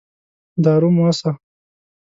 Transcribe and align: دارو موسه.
دارو 0.63 0.89
موسه. 0.97 1.31